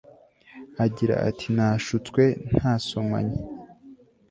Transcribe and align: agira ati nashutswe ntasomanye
agira 0.85 1.15
ati 1.29 1.47
nashutswe 1.55 2.23
ntasomanye 2.51 3.37